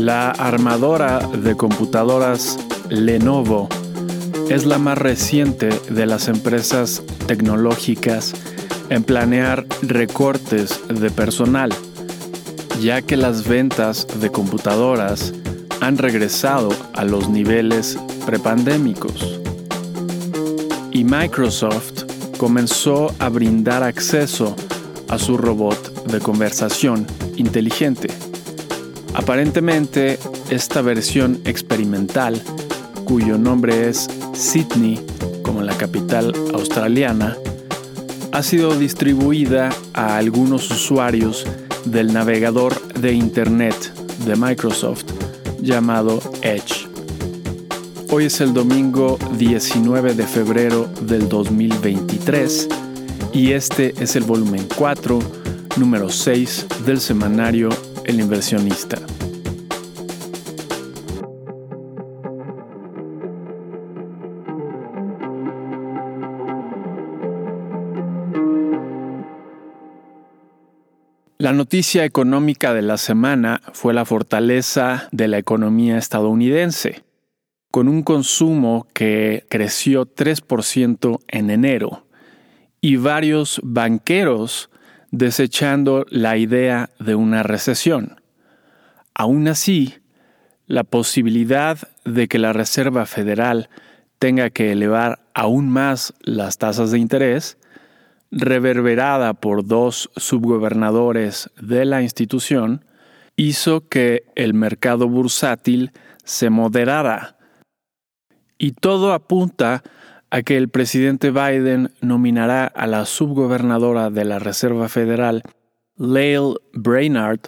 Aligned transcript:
La 0.00 0.30
armadora 0.30 1.18
de 1.18 1.58
computadoras 1.58 2.58
Lenovo 2.88 3.68
es 4.48 4.64
la 4.64 4.78
más 4.78 4.96
reciente 4.96 5.68
de 5.90 6.06
las 6.06 6.28
empresas 6.28 7.02
tecnológicas 7.26 8.32
en 8.88 9.04
planear 9.04 9.66
recortes 9.82 10.80
de 10.88 11.10
personal, 11.10 11.70
ya 12.80 13.02
que 13.02 13.18
las 13.18 13.46
ventas 13.46 14.06
de 14.22 14.30
computadoras 14.30 15.34
han 15.82 15.98
regresado 15.98 16.70
a 16.94 17.04
los 17.04 17.28
niveles 17.28 17.98
prepandémicos. 18.24 19.38
Y 20.92 21.04
Microsoft 21.04 22.04
comenzó 22.38 23.14
a 23.18 23.28
brindar 23.28 23.82
acceso 23.82 24.56
a 25.10 25.18
su 25.18 25.36
robot 25.36 26.06
de 26.06 26.20
conversación 26.20 27.06
inteligente. 27.36 28.08
Aparentemente, 29.14 30.18
esta 30.50 30.82
versión 30.82 31.40
experimental, 31.44 32.40
cuyo 33.04 33.38
nombre 33.38 33.88
es 33.88 34.08
Sydney, 34.34 35.00
como 35.42 35.62
la 35.62 35.76
capital 35.76 36.32
australiana, 36.54 37.36
ha 38.32 38.42
sido 38.42 38.78
distribuida 38.78 39.70
a 39.94 40.16
algunos 40.16 40.70
usuarios 40.70 41.44
del 41.84 42.12
navegador 42.12 42.80
de 42.94 43.12
Internet 43.12 43.74
de 44.26 44.36
Microsoft 44.36 45.04
llamado 45.60 46.20
Edge. 46.42 46.88
Hoy 48.10 48.26
es 48.26 48.40
el 48.40 48.52
domingo 48.52 49.18
19 49.36 50.14
de 50.14 50.26
febrero 50.26 50.88
del 51.02 51.28
2023 51.28 52.68
y 53.32 53.52
este 53.52 53.94
es 54.00 54.14
el 54.14 54.22
volumen 54.22 54.66
4, 54.76 55.18
número 55.76 56.08
6 56.10 56.66
del 56.86 57.00
semanario 57.00 57.70
El 58.10 58.18
inversionista. 58.18 58.98
La 71.38 71.52
noticia 71.52 72.04
económica 72.04 72.74
de 72.74 72.82
la 72.82 72.96
semana 72.96 73.60
fue 73.72 73.94
la 73.94 74.04
fortaleza 74.04 75.08
de 75.12 75.28
la 75.28 75.38
economía 75.38 75.96
estadounidense, 75.96 77.04
con 77.70 77.86
un 77.86 78.02
consumo 78.02 78.88
que 78.92 79.46
creció 79.48 80.04
3% 80.04 81.20
en 81.28 81.50
enero 81.50 82.08
y 82.80 82.96
varios 82.96 83.60
banqueros 83.62 84.68
desechando 85.10 86.06
la 86.10 86.36
idea 86.36 86.90
de 86.98 87.14
una 87.14 87.42
recesión. 87.42 88.20
Aún 89.14 89.48
así, 89.48 89.94
la 90.66 90.84
posibilidad 90.84 91.78
de 92.04 92.28
que 92.28 92.38
la 92.38 92.52
Reserva 92.52 93.06
Federal 93.06 93.68
tenga 94.18 94.50
que 94.50 94.72
elevar 94.72 95.20
aún 95.34 95.68
más 95.68 96.14
las 96.20 96.58
tasas 96.58 96.90
de 96.90 96.98
interés, 96.98 97.58
reverberada 98.30 99.34
por 99.34 99.66
dos 99.66 100.10
subgobernadores 100.16 101.50
de 101.60 101.84
la 101.84 102.02
institución, 102.02 102.84
hizo 103.34 103.88
que 103.88 104.24
el 104.36 104.54
mercado 104.54 105.08
bursátil 105.08 105.92
se 106.24 106.50
moderara. 106.50 107.36
Y 108.58 108.72
todo 108.72 109.12
apunta 109.12 109.82
a 110.30 110.42
que 110.42 110.56
el 110.56 110.68
presidente 110.68 111.30
Biden 111.30 111.92
nominará 112.00 112.66
a 112.66 112.86
la 112.86 113.04
subgobernadora 113.04 114.10
de 114.10 114.24
la 114.24 114.38
Reserva 114.38 114.88
Federal, 114.88 115.42
Lael 115.96 116.54
Brainard, 116.72 117.40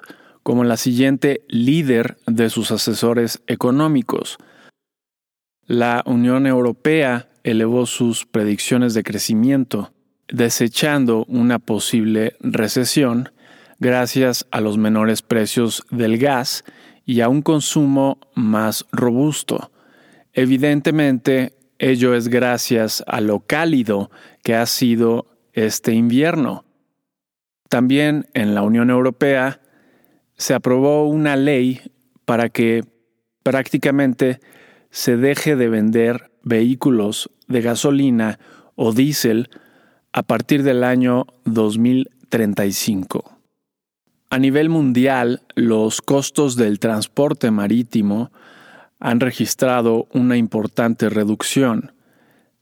como 0.43 0.65
la 0.65 0.77
siguiente 0.77 1.43
líder 1.49 2.19
de 2.27 2.51
sus 2.51 2.73
asesores 2.73 3.41
económicos. 3.47 4.39
La 5.65 6.03
Unión 6.07 6.47
Europea 6.47 7.29
elevó 7.45 7.87
sus 7.87 8.27
predicciones 8.27 8.95
de 8.95 9.05
crecimiento, 9.05 9.93
desechando 10.29 11.25
una 11.29 11.61
posible 11.61 12.37
recesión 12.41 13.31
gracias 13.79 14.47
a 14.51 14.61
los 14.61 14.79
menores 14.79 15.23
precios 15.23 15.85
del 15.91 16.19
gas 16.19 16.65
y 17.05 17.21
a 17.21 17.29
un 17.29 17.43
consumo 17.43 18.19
más 18.35 18.87
robusto. 18.93 19.71
Evidentemente, 20.33 21.53
Ello 21.83 22.15
es 22.15 22.29
gracias 22.29 23.03
a 23.09 23.21
lo 23.21 23.41
cálido 23.41 24.13
que 24.45 24.55
ha 24.55 24.67
sido 24.67 25.27
este 25.53 25.93
invierno. 25.93 26.65
También 27.69 28.27
en 28.35 28.55
la 28.55 28.63
Unión 28.63 28.89
Europea 28.89 29.61
se 30.37 30.55
aprobó 30.55 31.09
una 31.09 31.35
ley 31.35 31.81
para 32.25 32.51
que 32.51 32.85
prácticamente 33.43 34.39
se 34.91 35.17
deje 35.17 35.57
de 35.57 35.69
vender 35.69 36.31
vehículos 36.45 37.31
de 37.49 37.63
gasolina 37.63 38.39
o 38.77 38.93
diésel 38.93 39.51
a 40.13 40.23
partir 40.23 40.63
del 40.63 40.85
año 40.85 41.27
2035. 41.47 43.39
A 44.31 44.39
nivel 44.39 44.69
mundial, 44.69 45.43
los 45.57 46.01
costos 46.01 46.55
del 46.55 46.79
transporte 46.79 47.51
marítimo 47.51 48.31
han 49.03 49.19
registrado 49.19 50.07
una 50.13 50.37
importante 50.37 51.11
reducción. 51.11 51.93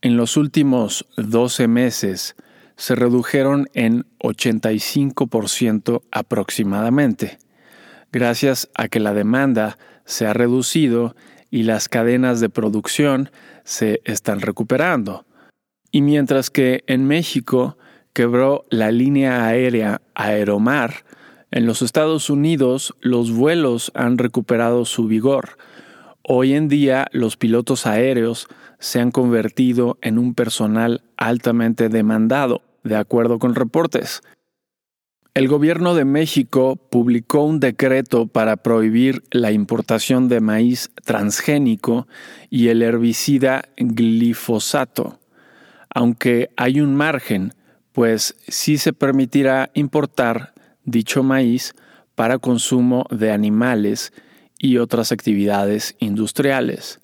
En 0.01 0.17
los 0.17 0.39
últimos 0.39 1.07
12 1.19 1.69
meses 1.69 2.35
se 2.77 2.95
redujeron 2.95 3.69
en 3.75 4.07
85% 4.21 6.01
aproximadamente, 6.11 7.39
gracias 8.11 8.71
a 8.75 8.89
que 8.89 9.01
la 9.01 9.13
demanda 9.13 9.77
se 10.07 10.27
ha 10.27 10.33
reducido 10.33 11.15
y 11.51 11.65
las 11.65 11.91
cadenas 11.91 12.41
de 12.41 12.49
producción 12.49 13.31
se 13.65 14.01
están 14.05 14.41
recuperando. 14.41 15.27
Y 15.93 16.01
mientras 16.01 16.49
que 16.49 16.85
en 16.87 17.07
México 17.07 17.77
quebró 18.15 18.65
la 18.71 18.91
línea 18.91 19.45
aérea 19.45 20.01
Aeromar, 20.15 21.05
en 21.51 21.67
los 21.67 21.83
Estados 21.83 22.31
Unidos 22.31 22.95
los 23.03 23.31
vuelos 23.31 23.93
han 23.95 24.17
recuperado 24.17 24.87
su 24.87 25.07
vigor, 25.07 25.59
Hoy 26.23 26.55
en 26.55 26.69
día 26.69 27.07
los 27.13 27.37
pilotos 27.37 27.87
aéreos 27.87 28.47
se 28.79 29.01
han 29.01 29.11
convertido 29.11 29.99
en 30.03 30.19
un 30.19 30.35
personal 30.35 31.03
altamente 31.17 31.89
demandado, 31.89 32.63
de 32.85 32.97
acuerdo 32.97 33.39
con 33.39 33.55
reportes. 33.55 34.23
El 35.33 35.49
gobierno 35.49 35.95
de 35.95 36.05
México 36.05 36.77
publicó 36.77 37.45
un 37.45 37.61
decreto 37.61 38.27
para 38.27 38.57
prohibir 38.57 39.23
la 39.31 39.53
importación 39.53 40.29
de 40.29 40.41
maíz 40.41 40.91
transgénico 41.05 42.09
y 42.51 42.69
el 42.69 42.83
herbicida 42.83 43.65
glifosato, 43.77 45.21
aunque 45.89 46.51
hay 46.57 46.81
un 46.81 46.97
margen, 46.97 47.55
pues 47.93 48.37
sí 48.49 48.77
se 48.77 48.93
permitirá 48.93 49.71
importar 49.75 50.53
dicho 50.85 51.23
maíz 51.23 51.75
para 52.15 52.39
consumo 52.39 53.07
de 53.11 53.31
animales 53.31 54.13
y 54.63 54.77
otras 54.77 55.11
actividades 55.11 55.97
industriales. 55.99 57.01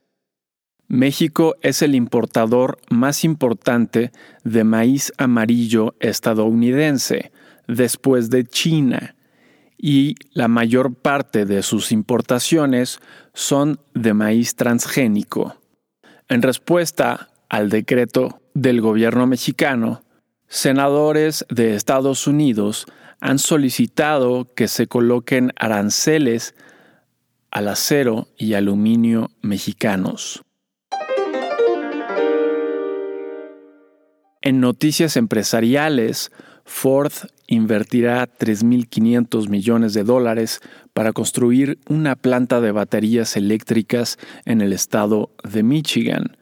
México 0.89 1.57
es 1.63 1.83
el 1.83 1.95
importador 1.95 2.79
más 2.91 3.25
importante 3.25 4.13
de 4.45 4.63
maíz 4.63 5.13
amarillo 5.17 5.97
estadounidense, 5.99 7.33
después 7.67 8.31
de 8.31 8.45
China, 8.45 9.17
y 9.79 10.15
la 10.33 10.49
mayor 10.49 10.95
parte 10.95 11.47
de 11.47 11.63
sus 11.63 11.93
importaciones 11.93 13.01
son 13.33 13.81
de 13.95 14.15
maíz 14.15 14.55
transgénico. 14.55 15.57
En 16.29 16.43
respuesta 16.43 17.31
al 17.49 17.71
decreto 17.71 18.41
del 18.55 18.81
gobierno 18.81 19.27
mexicano, 19.27 20.03
senadores 20.47 21.45
de 21.49 21.75
Estados 21.75 22.27
Unidos 22.27 22.87
han 23.21 23.39
solicitado 23.39 24.47
que 24.55 24.69
se 24.69 24.87
coloquen 24.87 25.53
aranceles 25.57 26.55
al 27.57 27.69
acero 27.69 28.29
y 28.37 28.53
aluminio 28.53 29.31
mexicanos. 29.41 30.45
En 34.43 34.61
noticias 34.61 35.17
empresariales, 35.17 36.33
Ford 36.67 37.15
invertirá 37.47 38.29
3.500 38.29 39.49
millones 39.49 39.95
de 39.95 40.05
dólares 40.05 40.61
para 40.93 41.15
construir 41.15 41.79
una 41.89 42.15
planta 42.15 42.61
de 42.61 42.73
baterías 42.73 43.39
eléctricas 43.39 44.19
en 44.45 44.61
el 44.61 44.75
estado 44.75 45.31
de 45.43 45.63
Michigan. 45.63 46.37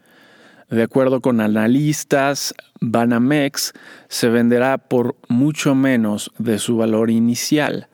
De 0.68 0.82
acuerdo 0.82 1.20
con 1.20 1.40
analistas, 1.40 2.54
Banamex 2.80 3.72
se 4.08 4.28
venderá 4.30 4.78
por 4.78 5.14
mucho 5.28 5.76
menos 5.76 6.32
de 6.38 6.58
su 6.58 6.76
valor 6.76 7.08
inicial, 7.08 7.86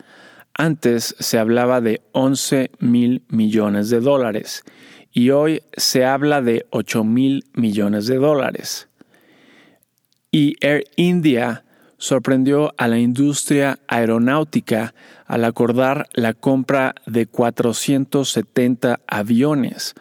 antes 0.61 1.17
se 1.19 1.39
hablaba 1.39 1.81
de 1.81 2.03
11 2.13 2.71
mil 2.81 3.23
millones 3.29 3.89
de 3.89 4.01
dólares 4.01 4.63
y 5.11 5.31
hoy 5.31 5.63
se 5.75 6.05
habla 6.05 6.43
de 6.43 6.67
8 6.69 7.03
mil 7.03 7.47
millones 7.55 8.07
de 8.07 8.17
dólares. 8.17 8.89
Y 10.31 10.57
Air 10.61 10.85
India 10.97 11.65
sorprendió 11.97 12.75
a 12.77 12.89
la 12.89 12.99
industria 12.99 13.79
aeronáutica 13.89 14.93
al 15.27 15.47
acordar 15.47 16.11
la 16.13 16.35
compra 16.35 16.95
de 17.07 17.27
470 17.27 19.01
aviones, 19.07 19.95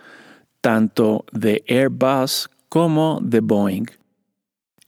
tanto 0.60 1.24
de 1.32 1.64
Airbus 1.70 2.50
como 2.68 3.20
de 3.22 3.40
Boeing. 3.40 3.88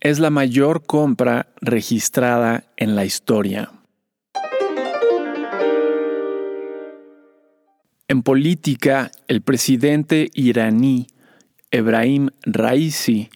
Es 0.01 0.19
la 0.19 0.31
mayor 0.31 0.85
compra 0.85 1.47
registrada 1.62 2.65
en 2.75 2.95
la 2.97 3.06
historia. 3.06 3.71
En 8.12 8.24
política, 8.24 9.10
el 9.30 9.42
presidente 9.42 10.30
iraní 10.34 11.08
Ebrahim 11.72 12.28
Raisi 12.42 13.30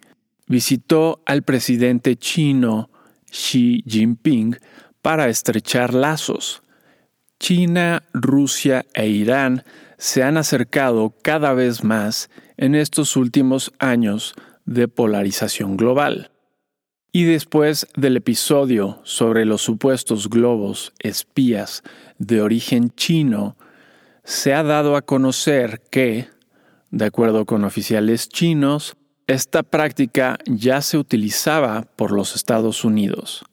visitó 0.47 1.23
al 1.25 1.43
presidente 1.43 2.17
chino 2.17 2.89
Xi 3.31 3.85
Jinping 3.87 4.57
para 5.01 5.29
estrechar 5.29 5.93
lazos. 5.93 6.61
China, 7.39 8.03
Rusia 8.11 8.85
e 8.93 9.07
Irán 9.07 9.63
se 9.97 10.23
han 10.23 10.35
acercado 10.35 11.15
cada 11.21 11.53
vez 11.53 11.85
más 11.85 12.29
en 12.57 12.75
estos 12.75 13.15
últimos 13.15 13.71
años 13.79 14.35
de 14.65 14.89
polarización 14.89 15.77
global. 15.77 16.31
Y 17.13 17.23
después 17.23 17.87
del 17.95 18.17
episodio 18.17 18.99
sobre 19.05 19.45
los 19.45 19.61
supuestos 19.61 20.29
globos 20.29 20.91
espías 20.99 21.81
de 22.17 22.41
origen 22.41 22.89
chino, 22.97 23.55
se 24.25 24.53
ha 24.53 24.63
dado 24.63 24.95
a 24.97 25.03
conocer 25.03 25.81
que, 25.91 26.27
de 26.89 27.05
acuerdo 27.05 27.45
con 27.45 27.63
oficiales 27.63 28.27
chinos, 28.27 28.97
esta 29.27 29.63
práctica 29.63 30.39
ya 30.45 30.81
se 30.81 30.97
utilizaba 30.97 31.83
por 31.95 32.11
los 32.11 32.35
Estados 32.35 32.83
Unidos. 32.83 33.45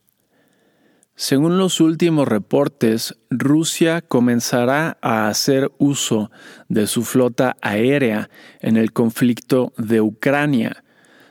Según 1.15 1.59
los 1.59 1.81
últimos 1.81 2.27
reportes, 2.27 3.17
Rusia 3.29 4.01
comenzará 4.01 4.97
a 5.03 5.29
hacer 5.29 5.71
uso 5.79 6.31
de 6.69 6.87
su 6.87 7.05
flota 7.05 7.57
aérea 7.61 8.31
en 8.61 8.79
el 8.79 8.93
conflicto 8.93 9.75
de 9.77 10.01
Ucrania. 10.01 10.85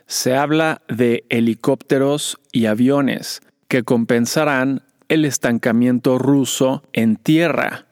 Se 0.05 0.35
habla 0.35 0.83
de 0.87 1.25
helicópteros 1.29 2.39
y 2.51 2.67
aviones 2.67 3.41
que 3.67 3.81
compensarán 3.81 4.83
el 5.07 5.25
estancamiento 5.25 6.19
ruso 6.19 6.83
en 6.93 7.15
tierra. 7.15 7.87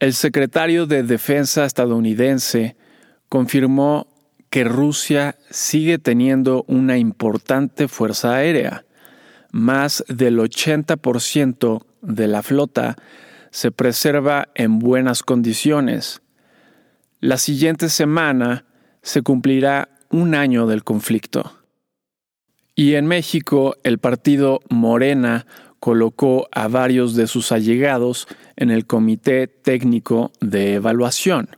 El 0.00 0.14
secretario 0.14 0.86
de 0.86 1.02
Defensa 1.02 1.66
estadounidense 1.66 2.74
confirmó 3.28 4.08
que 4.48 4.64
Rusia 4.64 5.36
sigue 5.50 5.98
teniendo 5.98 6.64
una 6.68 6.96
importante 6.96 7.86
fuerza 7.86 8.34
aérea. 8.34 8.86
Más 9.52 10.02
del 10.08 10.38
80% 10.38 11.84
de 12.00 12.26
la 12.28 12.42
flota 12.42 12.96
se 13.50 13.72
preserva 13.72 14.48
en 14.54 14.78
buenas 14.78 15.22
condiciones. 15.22 16.22
La 17.20 17.36
siguiente 17.36 17.90
semana 17.90 18.64
se 19.02 19.20
cumplirá 19.20 19.90
un 20.08 20.34
año 20.34 20.66
del 20.66 20.82
conflicto. 20.82 21.58
Y 22.74 22.94
en 22.94 23.06
México 23.06 23.76
el 23.84 23.98
partido 23.98 24.60
Morena 24.70 25.44
colocó 25.80 26.48
a 26.52 26.68
varios 26.68 27.14
de 27.16 27.26
sus 27.26 27.50
allegados 27.50 28.28
en 28.56 28.70
el 28.70 28.86
Comité 28.86 29.48
Técnico 29.48 30.30
de 30.40 30.74
Evaluación 30.74 31.48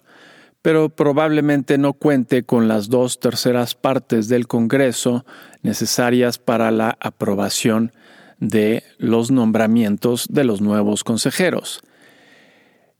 pero 0.62 0.90
probablemente 0.90 1.76
no 1.76 1.92
cuente 1.92 2.44
con 2.44 2.68
las 2.68 2.88
dos 2.88 3.18
terceras 3.18 3.74
partes 3.74 4.28
del 4.28 4.46
Congreso 4.46 5.26
necesarias 5.62 6.38
para 6.38 6.70
la 6.70 6.96
aprobación 7.00 7.92
de 8.38 8.84
los 8.98 9.32
nombramientos 9.32 10.26
de 10.30 10.44
los 10.44 10.60
nuevos 10.60 11.02
consejeros. 11.04 11.82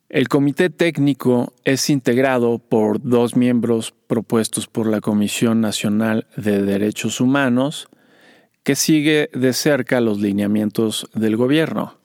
El 0.09 0.29
comité 0.29 0.69
técnico 0.69 1.55
es 1.65 1.89
integrado 1.89 2.59
por 2.59 3.01
dos 3.01 3.35
miembros 3.35 3.95
propuestos 4.09 4.67
por 4.67 4.87
la 4.87 5.01
Comisión 5.01 5.61
Nacional 5.63 6.27
de 6.37 6.63
Derechos 6.63 7.21
Humanos, 7.21 7.89
que 8.63 8.75
sigue 8.77 9.31
de 9.33 9.53
cerca 9.53 10.01
los 10.01 10.21
lineamientos 10.21 11.09
del 11.15 11.37
gobierno 11.37 12.03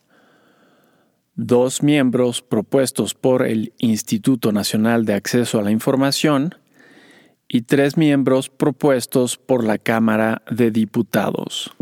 dos 1.37 1.83
miembros 1.83 2.41
propuestos 2.41 3.13
por 3.13 3.45
el 3.45 3.73
Instituto 3.77 4.51
Nacional 4.51 5.05
de 5.05 5.13
Acceso 5.13 5.59
a 5.59 5.61
la 5.61 5.71
Información 5.71 6.55
y 7.47 7.61
tres 7.61 7.95
miembros 7.95 8.49
propuestos 8.49 9.37
por 9.37 9.63
la 9.63 9.77
Cámara 9.77 10.41
de 10.49 10.71
Diputados. 10.71 11.73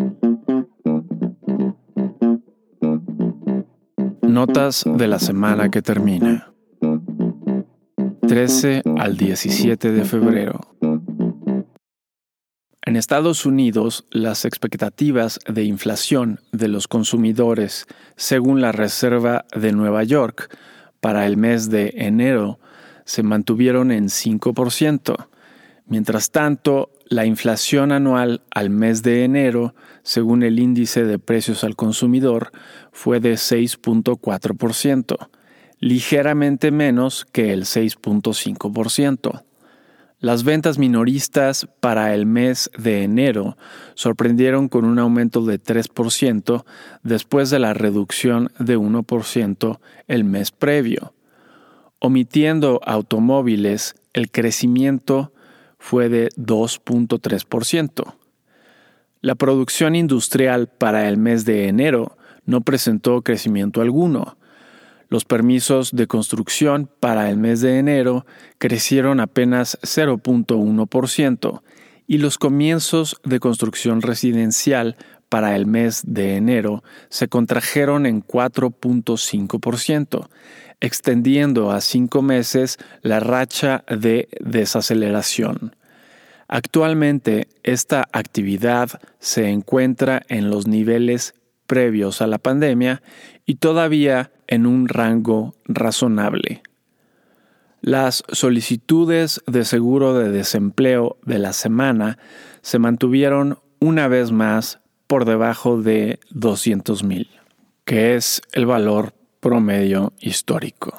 Notas 4.22 4.84
de 4.86 5.08
la 5.08 5.20
semana 5.20 5.70
que 5.70 5.82
termina. 5.82 6.52
13 8.28 8.84
al 8.98 9.16
17 9.16 9.92
de 9.92 10.04
febrero. 10.04 10.75
En 12.88 12.96
Estados 12.98 13.48
Unidos, 13.48 14.06
las 14.12 14.46
expectativas 14.46 15.40
de 15.48 15.64
inflación 15.64 16.42
de 16.52 16.68
los 16.68 16.88
consumidores, 16.88 17.88
según 18.16 18.62
la 18.62 18.72
Reserva 18.72 19.46
de 19.56 19.72
Nueva 19.72 20.04
York, 20.04 20.56
para 21.00 21.26
el 21.26 21.36
mes 21.36 21.72
de 21.72 21.94
enero 21.96 22.60
se 23.04 23.24
mantuvieron 23.24 23.92
en 23.92 24.10
5%. 24.10 25.16
Mientras 25.88 26.30
tanto, 26.30 26.92
la 27.08 27.26
inflación 27.26 27.92
anual 27.92 28.44
al 28.52 28.70
mes 28.70 29.02
de 29.02 29.24
enero, 29.24 29.74
según 30.04 30.44
el 30.44 30.60
índice 30.60 31.06
de 31.06 31.18
precios 31.18 31.64
al 31.64 31.76
consumidor, 31.76 32.52
fue 32.92 33.20
de 33.20 33.34
6.4%, 33.34 35.28
ligeramente 35.80 36.70
menos 36.70 37.26
que 37.26 37.52
el 37.52 37.64
6.5%. 37.64 39.42
Las 40.26 40.44
ventas 40.44 40.80
minoristas 40.80 41.68
para 41.82 42.16
el 42.16 42.26
mes 42.26 42.72
de 42.76 43.04
enero 43.04 43.58
sorprendieron 43.94 44.70
con 44.70 44.84
un 44.84 44.98
aumento 44.98 45.46
de 45.46 45.62
3% 45.62 46.66
después 47.04 47.52
de 47.52 47.60
la 47.60 47.76
reducción 47.76 48.52
de 48.58 48.76
1% 48.76 49.80
el 50.08 50.24
mes 50.24 50.50
previo. 50.50 51.14
Omitiendo 52.00 52.82
automóviles, 52.88 53.94
el 54.14 54.32
crecimiento 54.32 55.32
fue 55.78 56.10
de 56.10 56.30
2.3%. 56.30 58.16
La 59.22 59.36
producción 59.36 59.94
industrial 59.94 60.70
para 60.70 61.08
el 61.08 61.18
mes 61.18 61.46
de 61.46 61.68
enero 61.68 62.18
no 62.46 62.62
presentó 62.62 63.22
crecimiento 63.22 63.80
alguno, 63.80 64.40
los 65.10 65.26
permisos 65.26 65.92
de 65.92 66.08
construcción 66.08 66.90
para 67.00 67.30
el 67.30 67.38
mes 67.38 67.62
de 67.62 67.80
enero 67.80 68.26
crecieron 68.58 69.20
apenas 69.20 69.78
0.1% 69.82 71.62
y 72.08 72.20
los 72.20 72.38
comienzos 72.38 73.20
de 73.24 73.40
construcción 73.40 74.02
residencial 74.02 74.96
para 75.30 75.56
el 75.56 75.66
mes 75.66 76.04
de 76.06 76.36
enero 76.36 76.84
se 77.10 77.28
contrajeron 77.28 78.06
en 78.06 78.24
4.5%, 78.24 80.30
extendiendo 80.80 81.72
a 81.72 81.82
cinco 81.82 82.22
meses 82.22 82.78
la 83.02 83.20
racha 83.20 83.84
de 83.90 84.30
desaceleración. 84.40 85.76
Actualmente, 86.48 87.48
esta 87.64 88.08
actividad 88.12 89.02
se 89.20 89.50
encuentra 89.50 90.22
en 90.30 90.52
los 90.52 90.68
niveles 90.68 91.34
previos 91.66 92.22
a 92.22 92.28
la 92.28 92.38
pandemia 92.38 93.02
y 93.48 93.56
todavía 93.56 94.32
en 94.48 94.66
un 94.66 94.88
rango 94.88 95.56
razonable. 95.66 96.62
Las 97.82 98.24
solicitudes 98.32 99.42
de 99.46 99.64
seguro 99.64 100.14
de 100.18 100.32
desempleo 100.32 101.18
de 101.24 101.40
la 101.40 101.54
semana 101.54 102.18
se 102.62 102.80
mantuvieron 102.80 103.60
una 103.80 104.08
vez 104.08 104.32
más 104.32 104.80
por 105.08 105.26
debajo 105.26 105.82
de 105.82 106.20
200.000, 106.32 107.28
que 107.84 108.16
es 108.16 108.42
el 108.54 108.66
valor 108.66 109.14
promedio 109.40 110.14
histórico. 110.20 110.98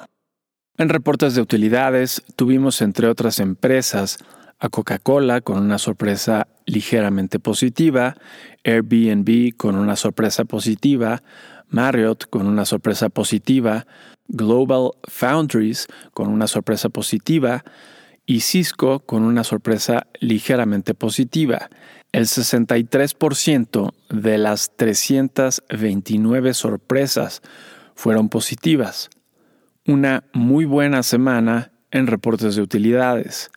En 0.77 0.89
reportes 0.89 1.35
de 1.35 1.41
utilidades 1.41 2.23
tuvimos 2.35 2.81
entre 2.81 3.07
otras 3.07 3.39
empresas 3.39 4.19
a 4.59 4.69
Coca-Cola 4.69 5.41
con 5.41 5.57
una 5.57 5.77
sorpresa 5.77 6.47
ligeramente 6.65 7.39
positiva, 7.39 8.15
Airbnb 8.63 9.55
con 9.57 9.75
una 9.75 9.95
sorpresa 9.95 10.45
positiva, 10.45 11.21
Marriott 11.69 12.29
con 12.29 12.47
una 12.47 12.65
sorpresa 12.65 13.09
positiva, 13.09 13.85
Global 14.27 14.91
Foundries 15.07 15.87
con 16.13 16.29
una 16.29 16.47
sorpresa 16.47 16.89
positiva 16.89 17.63
y 18.25 18.41
Cisco 18.41 18.99
con 18.99 19.23
una 19.23 19.43
sorpresa 19.43 20.07
ligeramente 20.19 20.93
positiva. 20.93 21.69
El 22.11 22.25
63% 22.25 23.93
de 24.09 24.37
las 24.37 24.75
329 24.75 26.53
sorpresas 26.53 27.41
fueron 27.95 28.29
positivas. 28.29 29.09
Una 29.85 30.23
muy 30.33 30.65
buena 30.65 31.03
semana 31.03 31.71
en 31.91 32.07
reportes 32.07 32.55
de 32.55 32.61
utilidades. 32.61 33.49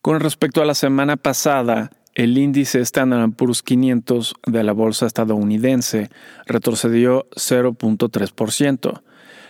Con 0.00 0.20
respecto 0.20 0.62
a 0.62 0.66
la 0.66 0.74
semana 0.74 1.16
pasada, 1.16 1.90
el 2.14 2.38
índice 2.38 2.80
Standard 2.80 3.32
Poor's 3.32 3.62
500 3.62 4.34
de 4.46 4.62
la 4.62 4.72
bolsa 4.72 5.06
estadounidense 5.06 6.10
retrocedió 6.46 7.26
0.3%. 7.30 9.02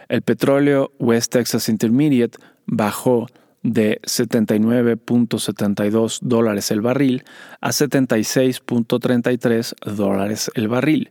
El 0.09 0.23
petróleo 0.23 0.92
West 0.99 1.33
Texas 1.33 1.68
Intermediate 1.68 2.38
bajó 2.66 3.26
de 3.62 4.00
79.72 4.02 6.18
dólares 6.21 6.71
el 6.71 6.80
barril 6.83 7.25
a 7.61 7.71
76.33 7.71 9.75
dólares 9.94 10.50
el 10.54 10.68
barril 10.68 11.11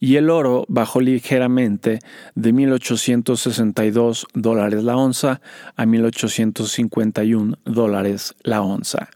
y 0.00 0.16
el 0.16 0.30
oro 0.30 0.64
bajó 0.68 1.00
ligeramente 1.02 2.00
de 2.34 2.54
1.862 2.54 4.24
dólares 4.32 4.82
la 4.82 4.96
onza 4.96 5.42
a 5.76 5.84
1.851 5.84 7.58
dólares 7.66 8.34
la 8.42 8.62
onza. 8.62 9.10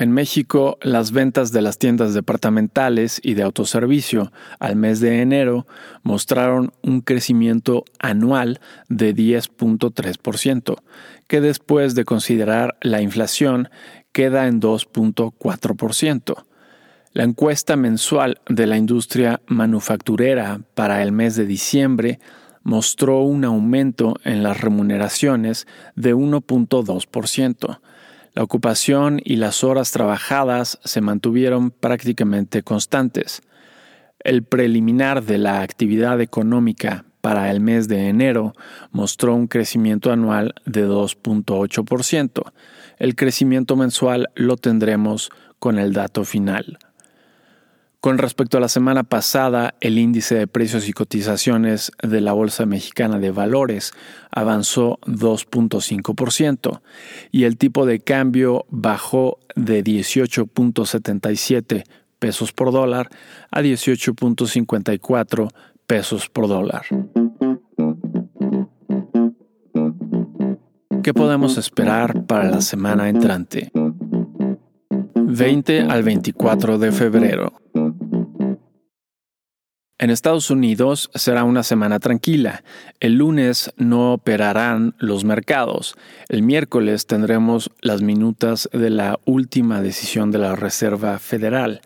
En 0.00 0.12
México, 0.12 0.78
las 0.80 1.10
ventas 1.10 1.50
de 1.50 1.60
las 1.60 1.76
tiendas 1.76 2.14
departamentales 2.14 3.20
y 3.20 3.34
de 3.34 3.42
autoservicio 3.42 4.30
al 4.60 4.76
mes 4.76 5.00
de 5.00 5.22
enero 5.22 5.66
mostraron 6.04 6.72
un 6.84 7.00
crecimiento 7.00 7.84
anual 7.98 8.60
de 8.88 9.12
10.3%, 9.12 10.76
que 11.26 11.40
después 11.40 11.96
de 11.96 12.04
considerar 12.04 12.76
la 12.80 13.02
inflación 13.02 13.70
queda 14.12 14.46
en 14.46 14.60
2.4%. 14.60 16.44
La 17.12 17.24
encuesta 17.24 17.74
mensual 17.74 18.40
de 18.48 18.68
la 18.68 18.76
industria 18.76 19.40
manufacturera 19.48 20.60
para 20.76 21.02
el 21.02 21.10
mes 21.10 21.34
de 21.34 21.44
diciembre 21.44 22.20
mostró 22.62 23.22
un 23.22 23.44
aumento 23.44 24.14
en 24.22 24.44
las 24.44 24.60
remuneraciones 24.60 25.66
de 25.96 26.14
1.2%, 26.14 27.80
la 28.38 28.44
ocupación 28.44 29.20
y 29.24 29.34
las 29.34 29.64
horas 29.64 29.90
trabajadas 29.90 30.78
se 30.84 31.00
mantuvieron 31.00 31.72
prácticamente 31.72 32.62
constantes. 32.62 33.42
El 34.20 34.44
preliminar 34.44 35.24
de 35.24 35.38
la 35.38 35.60
actividad 35.60 36.20
económica 36.20 37.04
para 37.20 37.50
el 37.50 37.58
mes 37.58 37.88
de 37.88 38.06
enero 38.06 38.54
mostró 38.92 39.34
un 39.34 39.48
crecimiento 39.48 40.12
anual 40.12 40.54
de 40.66 40.86
2.8%. 40.86 42.52
El 42.98 43.16
crecimiento 43.16 43.74
mensual 43.74 44.28
lo 44.36 44.56
tendremos 44.56 45.30
con 45.58 45.76
el 45.76 45.92
dato 45.92 46.22
final. 46.22 46.78
Con 48.00 48.16
respecto 48.16 48.58
a 48.58 48.60
la 48.60 48.68
semana 48.68 49.02
pasada, 49.02 49.74
el 49.80 49.98
índice 49.98 50.36
de 50.36 50.46
precios 50.46 50.88
y 50.88 50.92
cotizaciones 50.92 51.90
de 52.00 52.20
la 52.20 52.32
Bolsa 52.32 52.64
Mexicana 52.64 53.18
de 53.18 53.32
Valores 53.32 53.92
avanzó 54.30 55.00
2.5% 55.06 56.80
y 57.32 57.42
el 57.42 57.56
tipo 57.56 57.86
de 57.86 57.98
cambio 57.98 58.66
bajó 58.70 59.40
de 59.56 59.82
18.77 59.82 61.82
pesos 62.20 62.52
por 62.52 62.70
dólar 62.70 63.08
a 63.50 63.62
18.54 63.62 65.48
pesos 65.88 66.28
por 66.28 66.46
dólar. 66.46 66.82
¿Qué 71.02 71.14
podemos 71.14 71.58
esperar 71.58 72.26
para 72.26 72.48
la 72.48 72.60
semana 72.60 73.08
entrante? 73.08 73.72
20 75.14 75.82
al 75.82 76.04
24 76.04 76.78
de 76.78 76.92
febrero. 76.92 77.67
En 80.00 80.10
Estados 80.10 80.48
Unidos 80.50 81.10
será 81.16 81.42
una 81.42 81.64
semana 81.64 81.98
tranquila. 81.98 82.62
El 83.00 83.14
lunes 83.14 83.72
no 83.76 84.12
operarán 84.12 84.94
los 84.98 85.24
mercados. 85.24 85.96
El 86.28 86.44
miércoles 86.44 87.06
tendremos 87.06 87.72
las 87.80 88.00
minutas 88.00 88.68
de 88.72 88.90
la 88.90 89.18
última 89.24 89.82
decisión 89.82 90.30
de 90.30 90.38
la 90.38 90.54
Reserva 90.54 91.18
Federal. 91.18 91.80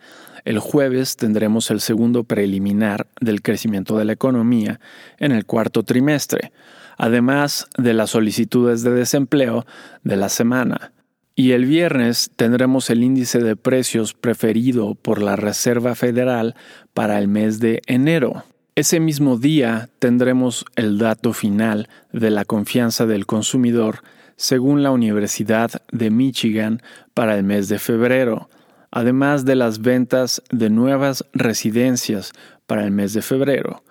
El 0.45 0.59
jueves 0.59 1.17
tendremos 1.17 1.71
el 1.71 1.81
segundo 1.81 2.23
preliminar 2.23 3.07
del 3.19 3.41
crecimiento 3.41 3.97
de 3.97 4.05
la 4.05 4.13
economía 4.13 4.79
en 5.17 5.31
el 5.31 5.47
cuarto 5.47 5.81
trimestre, 5.81 6.51
además 6.99 7.67
de 7.79 7.95
las 7.95 8.11
solicitudes 8.11 8.83
de 8.83 8.91
desempleo 8.91 9.65
de 10.03 10.17
la 10.17 10.29
semana. 10.29 10.91
Y 11.35 11.53
el 11.53 11.65
viernes 11.65 12.29
tendremos 12.35 12.91
el 12.91 13.03
índice 13.03 13.39
de 13.39 13.55
precios 13.55 14.13
preferido 14.13 14.93
por 14.93 15.19
la 15.19 15.35
Reserva 15.35 15.95
Federal 15.95 16.55
para 16.93 17.17
el 17.17 17.27
mes 17.27 17.59
de 17.59 17.81
enero. 17.87 18.43
Ese 18.75 18.99
mismo 18.99 19.37
día 19.37 19.89
tendremos 19.97 20.63
el 20.75 20.99
dato 20.99 21.33
final 21.33 21.89
de 22.11 22.29
la 22.29 22.45
confianza 22.45 23.07
del 23.07 23.25
consumidor 23.25 24.03
según 24.35 24.83
la 24.83 24.91
Universidad 24.91 25.71
de 25.91 26.11
Michigan 26.11 26.81
para 27.15 27.35
el 27.35 27.43
mes 27.43 27.67
de 27.67 27.79
febrero, 27.79 28.49
además 28.91 29.43
de 29.43 29.55
las 29.55 29.81
ventas 29.81 30.43
de 30.51 30.69
nuevas 30.69 31.25
residencias 31.33 32.31
para 32.67 32.83
el 32.83 32.91
mes 32.91 33.13
de 33.13 33.23
febrero. 33.23 33.83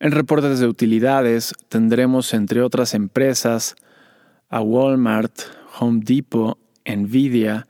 En 0.00 0.10
reportes 0.10 0.58
de 0.58 0.66
utilidades 0.66 1.54
tendremos 1.68 2.34
entre 2.34 2.60
otras 2.60 2.94
empresas 2.94 3.76
a 4.48 4.60
Walmart, 4.60 5.32
Home 5.78 6.00
Depot 6.02 6.58
Nvidia, 6.86 7.66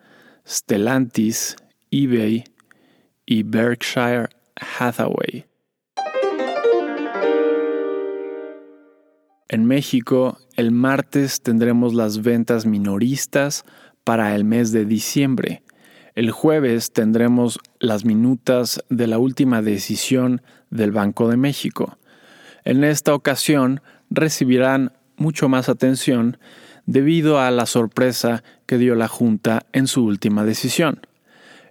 Stellantis, 0.47 1.57
eBay 1.90 2.45
y 3.26 3.42
Berkshire 3.42 4.28
Hathaway. 4.57 5.47
En 9.49 9.66
México, 9.66 10.38
el 10.57 10.71
martes 10.71 11.42
tendremos 11.42 11.92
las 11.92 12.23
ventas 12.23 12.64
minoristas 12.64 13.64
para 14.02 14.35
el 14.35 14.45
mes 14.45 14.73
de 14.73 14.87
diciembre. 14.87 15.62
El 16.14 16.31
jueves 16.31 16.92
tendremos 16.92 17.59
las 17.78 18.04
minutas 18.04 18.83
de 18.88 19.07
la 19.07 19.19
última 19.19 19.61
decisión 19.61 20.40
del 20.71 20.90
Banco 20.90 21.28
de 21.28 21.37
México. 21.37 21.99
En 22.64 22.83
esta 22.83 23.14
ocasión 23.14 23.83
recibirán 24.09 24.92
mucho 25.16 25.49
más 25.49 25.69
atención 25.69 26.38
debido 26.87 27.38
a 27.38 27.50
la 27.50 27.66
sorpresa 27.66 28.42
que 28.73 28.79
dio 28.79 28.95
la 28.95 29.07
Junta 29.07 29.67
en 29.75 29.87
su 29.87 30.02
última 30.02 30.47
decisión. 30.47 31.02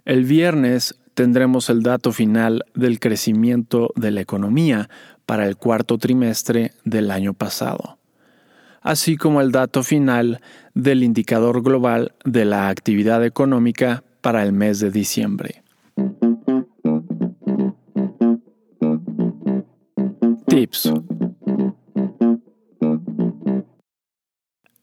El 0.04 0.24
viernes 0.24 0.94
tendremos 1.14 1.68
el 1.68 1.82
dato 1.82 2.12
final 2.12 2.64
del 2.76 3.00
crecimiento 3.00 3.90
de 3.96 4.12
la 4.12 4.20
economía 4.20 4.88
para 5.26 5.48
el 5.48 5.56
cuarto 5.56 5.98
trimestre 5.98 6.70
del 6.84 7.10
año 7.10 7.34
pasado, 7.34 7.98
así 8.82 9.16
como 9.16 9.40
el 9.40 9.50
dato 9.50 9.82
final 9.82 10.40
del 10.74 11.02
indicador 11.02 11.64
global 11.64 12.12
de 12.24 12.44
la 12.44 12.68
actividad 12.68 13.24
económica 13.24 14.04
para 14.20 14.44
el 14.44 14.52
mes 14.52 14.78
de 14.78 14.92
diciembre. 14.92 15.64
Tips 20.46 20.92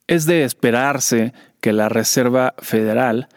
Es 0.06 0.26
de 0.26 0.44
esperarse 0.44 1.34
que 1.62 1.74
la 1.74 1.90
Reserva 1.90 2.54
Federal 2.60 3.28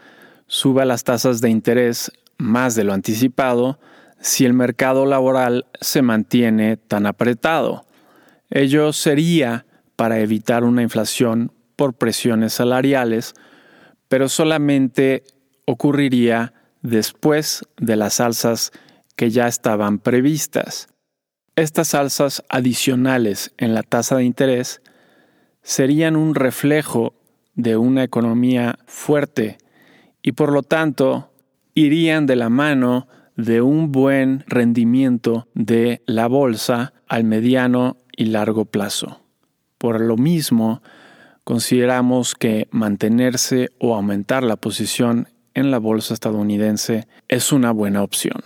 suba 0.47 0.85
las 0.85 1.05
tasas 1.05 1.41
de 1.41 1.51
interés 1.51 2.13
más 2.39 2.75
de 2.75 2.85
lo 2.85 2.93
anticipado 2.93 3.79
si 4.21 4.45
el 4.45 4.53
mercado 4.53 5.07
laboral 5.07 5.67
se 5.81 6.03
mantiene 6.03 6.77
tan 6.77 7.07
apretado. 7.07 7.85
Ello 8.51 8.93
sería 8.93 9.67
para 9.97 10.21
evitar 10.21 10.65
una 10.65 10.83
inflación 10.83 11.53
por 11.77 11.95
presiones 11.95 12.53
salariales, 12.53 13.35
pero 14.09 14.29
solamente 14.29 15.25
ocurriría 15.65 16.53
después 16.83 17.65
de 17.79 17.97
las 17.97 18.21
alzas 18.21 18.73
que 19.17 19.31
ya 19.31 19.47
estaban 19.47 19.99
previstas. 19.99 20.89
Estas 21.57 21.95
alzas 21.95 22.43
adicionales 22.49 23.53
en 23.59 23.75
la 23.75 23.83
tasa 23.83 24.17
de 24.17 24.25
interés 24.25 24.81
serían 25.63 26.17
un 26.17 26.35
reflejo 26.35 27.15
de 27.55 27.77
una 27.77 28.05
economía 28.05 28.79
fuerte 28.87 29.59
y 30.23 30.33
por 30.33 30.53
lo 30.53 30.63
tanto 30.63 31.31
irían 31.75 32.27
de 32.27 32.37
la 32.37 32.49
mano 32.49 33.09
de 33.37 33.61
un 33.63 33.93
buen 33.93 34.45
rendimiento 34.47 35.49
de 35.55 36.03
la 36.07 36.27
bolsa 36.29 36.93
al 37.09 37.25
mediano 37.25 37.97
y 38.17 38.27
largo 38.27 38.67
plazo. 38.67 39.21
Por 39.79 40.01
lo 40.01 40.17
mismo, 40.17 40.83
consideramos 41.45 42.35
que 42.35 42.69
mantenerse 42.71 43.71
o 43.79 43.95
aumentar 43.95 44.43
la 44.43 44.57
posición 44.57 45.29
en 45.55 45.71
la 45.71 45.79
bolsa 45.79 46.15
estadounidense 46.15 47.07
es 47.29 47.53
una 47.53 47.73
buena 47.73 48.03
opción. 48.03 48.41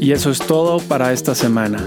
Y 0.00 0.12
eso 0.12 0.30
es 0.30 0.40
todo 0.40 0.78
para 0.80 1.12
esta 1.12 1.34
semana. 1.34 1.86